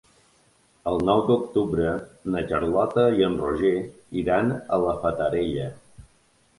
El 0.91 0.95
nou 1.09 1.21
d'octubre 1.27 1.91
na 2.37 2.43
Carlota 2.53 3.05
i 3.21 3.29
en 3.31 3.39
Roger 3.45 3.77
iran 4.25 4.53
a 4.81 4.85
la 4.89 5.01
Fatarella. 5.07 5.73